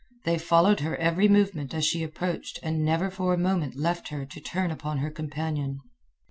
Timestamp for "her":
0.79-0.95, 4.07-4.25, 4.97-5.11